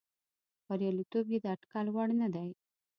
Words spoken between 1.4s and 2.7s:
د اټکل وړ نه دی.